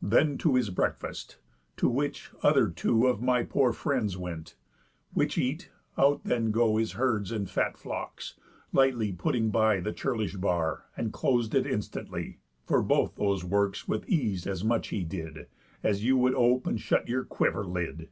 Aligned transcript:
Then 0.00 0.38
to 0.38 0.54
his 0.54 0.70
breakfast, 0.70 1.36
to 1.76 1.86
which 1.90 2.30
other 2.42 2.70
two 2.70 3.06
Of 3.06 3.20
my 3.20 3.42
poor 3.42 3.74
friends 3.74 4.16
went; 4.16 4.54
which 5.12 5.36
eat, 5.36 5.68
out 5.98 6.22
then 6.24 6.50
go 6.50 6.78
His 6.78 6.92
herds 6.92 7.30
and 7.30 7.46
fat 7.46 7.76
flocks, 7.76 8.36
lightly 8.72 9.12
putting 9.12 9.50
by 9.50 9.80
The 9.80 9.92
churlish 9.92 10.34
bar, 10.36 10.86
and 10.96 11.12
clos'd 11.12 11.54
it 11.54 11.66
instantly; 11.66 12.38
For 12.64 12.80
both 12.80 13.16
those 13.16 13.44
works 13.44 13.86
with 13.86 14.08
ease 14.08 14.46
as 14.46 14.64
much 14.64 14.88
he 14.88 15.04
did, 15.04 15.46
As 15.82 16.02
you 16.02 16.16
would 16.16 16.34
ope 16.34 16.66
and 16.66 16.80
shut 16.80 17.06
your 17.06 17.24
quiver 17.24 17.66
lid. 17.66 18.08